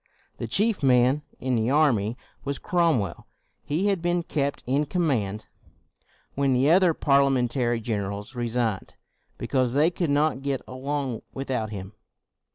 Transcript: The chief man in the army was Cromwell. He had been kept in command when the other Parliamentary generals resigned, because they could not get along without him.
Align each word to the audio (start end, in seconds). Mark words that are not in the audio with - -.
The 0.39 0.47
chief 0.47 0.81
man 0.81 1.21
in 1.39 1.55
the 1.55 1.69
army 1.69 2.17
was 2.43 2.57
Cromwell. 2.57 3.27
He 3.63 3.85
had 3.85 4.01
been 4.01 4.23
kept 4.23 4.63
in 4.65 4.87
command 4.87 5.45
when 6.33 6.53
the 6.53 6.71
other 6.71 6.95
Parliamentary 6.95 7.79
generals 7.79 8.33
resigned, 8.33 8.95
because 9.37 9.73
they 9.73 9.91
could 9.91 10.09
not 10.09 10.41
get 10.41 10.63
along 10.67 11.21
without 11.35 11.69
him. 11.69 11.93